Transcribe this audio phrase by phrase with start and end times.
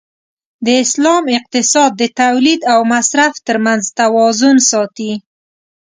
[0.65, 5.13] د اسلام اقتصاد د تولید او مصرف تر منځ توازن ساتي.